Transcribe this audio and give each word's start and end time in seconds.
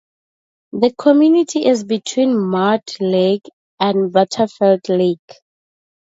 The 0.71 0.91
community 0.97 1.63
is 1.67 1.83
between 1.83 2.35
Mud 2.35 2.81
Lake 2.99 3.45
and 3.79 4.11
Butterfield 4.11 4.89
Lake. 4.89 5.41